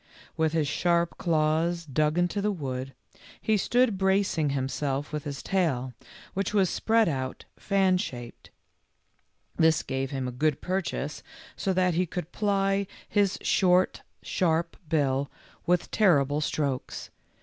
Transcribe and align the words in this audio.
With 0.35 0.53
his 0.53 0.67
sharp 0.67 1.19
claws 1.19 1.85
dug 1.85 2.17
into 2.17 2.41
the 2.41 2.51
wood, 2.51 2.95
he 3.39 3.55
stood 3.55 3.99
bracing 3.99 4.49
himself 4.49 5.13
with 5.13 5.25
his 5.25 5.43
tail, 5.43 5.93
which 6.33 6.55
was 6.55 6.71
spread 6.71 7.07
out 7.07 7.45
fan 7.55 7.99
shaped. 7.99 8.49
This 9.57 9.83
gave 9.83 10.09
him 10.09 10.27
a 10.27 10.31
good 10.31 10.59
purchase 10.59 11.21
so 11.55 11.71
that 11.73 11.93
he 11.93 12.07
could 12.07 12.31
ply 12.31 12.87
his 13.07 13.37
short, 13.43 14.01
sharp 14.23 14.75
THE 14.89 14.97
GALLOPING 14.97 15.07
HESSIAN 15.07 15.29
27 15.65 15.65
bill 15.67 15.71
with 15.71 15.91
terrible 15.91 16.41
strokes. 16.41 17.11